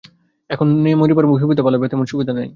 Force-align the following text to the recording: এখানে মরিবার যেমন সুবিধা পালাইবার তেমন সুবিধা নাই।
এখানে 0.49 0.89
মরিবার 0.95 1.25
যেমন 1.25 1.37
সুবিধা 1.39 1.61
পালাইবার 1.63 1.89
তেমন 1.89 2.05
সুবিধা 2.05 2.33
নাই। 2.33 2.49